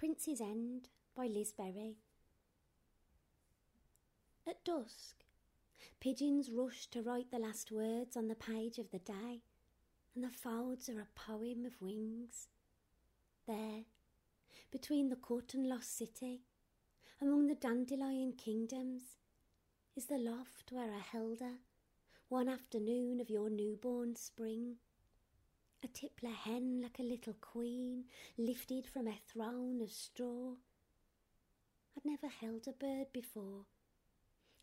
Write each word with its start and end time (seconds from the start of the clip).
Princes 0.00 0.40
End 0.40 0.88
by 1.14 1.26
Liz 1.26 1.52
Berry. 1.52 1.98
At 4.48 4.64
dusk, 4.64 5.16
pigeons 6.00 6.50
rush 6.50 6.86
to 6.86 7.02
write 7.02 7.30
the 7.30 7.38
last 7.38 7.70
words 7.70 8.16
on 8.16 8.26
the 8.28 8.34
page 8.34 8.78
of 8.78 8.90
the 8.92 8.98
day, 8.98 9.42
and 10.14 10.24
the 10.24 10.30
folds 10.30 10.88
are 10.88 11.02
a 11.02 11.08
poem 11.14 11.66
of 11.66 11.82
wings. 11.82 12.48
There, 13.46 13.84
between 14.72 15.10
the 15.10 15.16
cut 15.16 15.52
and 15.52 15.68
lost 15.68 15.98
city, 15.98 16.44
among 17.20 17.48
the 17.48 17.54
dandelion 17.54 18.32
kingdoms, 18.32 19.02
is 19.94 20.06
the 20.06 20.16
loft 20.16 20.72
where 20.72 20.94
I 20.94 21.00
held 21.00 21.40
her 21.40 21.58
one 22.30 22.48
afternoon 22.48 23.20
of 23.20 23.28
your 23.28 23.50
newborn 23.50 24.16
spring 24.16 24.76
tippler 25.92 26.34
hen 26.34 26.80
like 26.82 26.98
a 26.98 27.02
little 27.02 27.34
queen 27.40 28.04
lifted 28.38 28.86
from 28.86 29.06
a 29.06 29.18
throne 29.32 29.80
of 29.82 29.90
straw. 29.90 30.52
I'd 31.96 32.04
never 32.04 32.28
held 32.28 32.66
a 32.68 32.72
bird 32.72 33.12
before, 33.12 33.66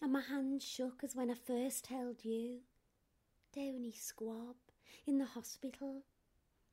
and 0.02 0.14
my 0.14 0.22
hand 0.22 0.64
shook 0.64 1.04
as 1.04 1.16
when 1.16 1.30
I 1.30 1.36
first 1.36 1.88
held 1.88 2.24
you. 2.24 2.60
Downy 3.54 3.94
squab 3.94 4.56
in 5.06 5.18
the 5.18 5.26
hospital, 5.26 6.04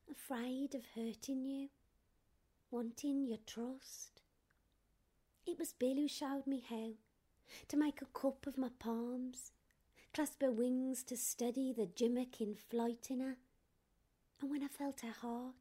afraid 0.09 0.75
of 0.75 0.85
hurting 0.95 1.45
you, 1.45 1.69
wanting 2.71 3.25
your 3.25 3.39
trust. 3.45 4.21
It 5.45 5.59
was 5.59 5.73
Bill 5.73 5.95
who 5.95 6.07
showed 6.07 6.47
me 6.47 6.63
how 6.69 6.91
to 7.67 7.77
make 7.77 8.01
a 8.01 8.05
cup 8.19 8.47
of 8.47 8.57
my 8.57 8.69
palms, 8.79 9.51
clasp 10.13 10.41
her 10.41 10.51
wings 10.51 11.03
to 11.03 11.17
steady 11.17 11.73
the 11.73 11.85
gimmick 11.85 12.41
in 12.41 12.55
flight 12.55 13.07
in 13.09 13.19
her, 13.19 13.37
and 14.41 14.49
when 14.49 14.63
I 14.63 14.67
felt 14.67 15.01
her 15.01 15.11
heart, 15.11 15.55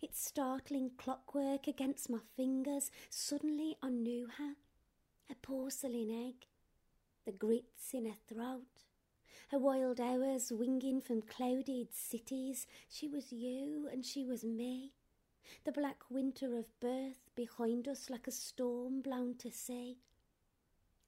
its 0.00 0.24
startling 0.24 0.90
clockwork 0.96 1.66
against 1.66 2.10
my 2.10 2.18
fingers, 2.36 2.90
suddenly 3.10 3.76
I 3.82 3.90
knew 3.90 4.28
her. 4.38 4.54
A 5.30 5.34
porcelain 5.34 6.10
egg, 6.10 6.46
the 7.24 7.32
grits 7.32 7.94
in 7.94 8.06
her 8.06 8.16
throat, 8.28 8.66
her 9.50 9.58
wild 9.58 10.00
hours 10.00 10.52
winging 10.52 11.00
from 11.00 11.22
clouded 11.22 11.88
cities. 11.92 12.66
She 12.88 13.08
was 13.08 13.32
you 13.32 13.88
and 13.90 14.04
she 14.04 14.24
was 14.24 14.44
me. 14.44 14.92
The 15.64 15.72
black 15.72 16.02
winter 16.10 16.56
of 16.56 16.80
birth 16.80 17.30
behind 17.34 17.86
us 17.88 18.08
like 18.10 18.26
a 18.26 18.32
storm 18.32 19.00
blown 19.00 19.36
to 19.38 19.50
sea. 19.50 19.98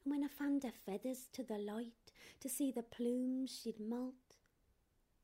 And 0.04 0.12
when 0.12 0.24
I 0.24 0.28
fanned 0.28 0.64
her 0.64 0.72
feathers 0.84 1.28
to 1.32 1.42
the 1.42 1.58
light 1.58 2.12
to 2.40 2.48
see 2.48 2.70
the 2.70 2.82
plumes 2.82 3.60
she'd 3.62 3.80
moult, 3.80 4.33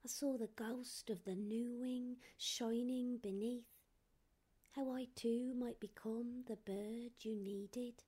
I 0.03 0.09
saw 0.09 0.39
the 0.39 0.47
ghost 0.47 1.11
of 1.11 1.25
the 1.25 1.35
new 1.35 1.75
wing 1.75 2.17
shining 2.39 3.19
beneath. 3.19 3.67
How 4.71 4.93
I 4.93 5.09
too 5.15 5.53
might 5.55 5.79
become 5.79 6.45
the 6.47 6.57
bird 6.57 7.13
you 7.21 7.37
needed. 7.37 8.03